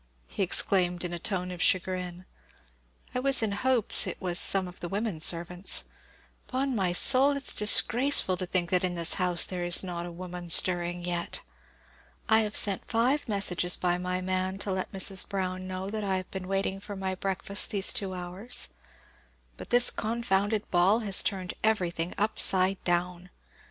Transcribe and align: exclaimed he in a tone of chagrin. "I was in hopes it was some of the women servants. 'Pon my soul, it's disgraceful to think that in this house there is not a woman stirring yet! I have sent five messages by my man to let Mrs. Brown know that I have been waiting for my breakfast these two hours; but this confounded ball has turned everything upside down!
exclaimed 0.35 1.03
he 1.03 1.05
in 1.05 1.13
a 1.13 1.19
tone 1.19 1.51
of 1.51 1.61
chagrin. 1.61 2.25
"I 3.13 3.19
was 3.19 3.43
in 3.43 3.51
hopes 3.51 4.07
it 4.07 4.19
was 4.19 4.39
some 4.39 4.67
of 4.67 4.79
the 4.79 4.89
women 4.89 5.19
servants. 5.19 5.83
'Pon 6.47 6.75
my 6.75 6.91
soul, 6.91 7.37
it's 7.37 7.53
disgraceful 7.53 8.35
to 8.37 8.47
think 8.47 8.71
that 8.71 8.83
in 8.83 8.95
this 8.95 9.13
house 9.21 9.45
there 9.45 9.63
is 9.63 9.83
not 9.83 10.07
a 10.07 10.11
woman 10.11 10.49
stirring 10.49 11.05
yet! 11.05 11.41
I 12.27 12.39
have 12.39 12.55
sent 12.55 12.89
five 12.89 13.29
messages 13.29 13.77
by 13.77 13.99
my 13.99 14.21
man 14.21 14.57
to 14.61 14.71
let 14.71 14.91
Mrs. 14.91 15.29
Brown 15.29 15.67
know 15.67 15.87
that 15.91 16.03
I 16.03 16.17
have 16.17 16.31
been 16.31 16.47
waiting 16.47 16.79
for 16.79 16.95
my 16.95 17.13
breakfast 17.13 17.69
these 17.69 17.93
two 17.93 18.15
hours; 18.15 18.69
but 19.55 19.69
this 19.69 19.91
confounded 19.91 20.67
ball 20.71 21.01
has 21.01 21.21
turned 21.21 21.53
everything 21.63 22.15
upside 22.17 22.83
down! 22.83 23.29